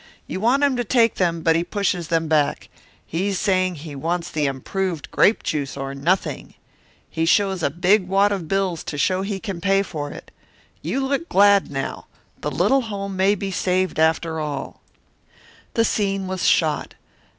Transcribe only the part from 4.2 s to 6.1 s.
the improved grape juice or